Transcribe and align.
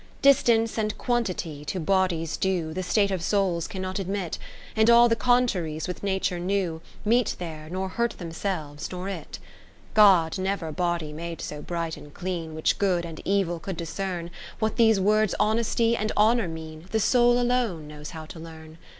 VIII 0.23 0.31
Distance 0.33 0.79
and 0.79 0.97
Quantity, 0.97 1.63
to 1.65 1.79
bodies 1.79 2.35
due, 2.35 2.73
The 2.73 2.81
state 2.81 3.11
of 3.11 3.21
souls 3.21 3.67
cannot 3.67 3.99
admit; 3.99 4.39
And 4.75 4.89
all 4.89 5.07
the 5.07 5.15
contraries 5.15 5.87
which 5.87 6.01
Nature 6.01 6.39
knew 6.39 6.81
31 7.03 7.03
Meet 7.09 7.35
there, 7.37 7.69
nor 7.69 7.87
hurt 7.87 8.17
themselves, 8.17 8.89
nor 8.91 9.07
it. 9.07 9.37
IX 9.37 9.39
God 9.93 10.39
never 10.39 10.71
body 10.71 11.13
made 11.13 11.39
so 11.39 11.61
bright 11.61 11.97
and 11.97 12.11
clean, 12.15 12.55
Which 12.55 12.79
Good 12.79 13.05
and 13.05 13.21
Evil 13.25 13.59
could 13.59 13.77
dis 13.77 13.93
cern: 13.93 14.31
What 14.57 14.75
these 14.77 14.99
words 14.99 15.35
Honesty 15.39 15.95
and 15.95 16.11
Honour 16.17 16.47
mean, 16.47 16.87
The 16.89 16.99
soul 16.99 17.39
alone 17.39 17.87
knows 17.87 18.09
how 18.09 18.25
to 18.25 18.39
learn. 18.39 18.79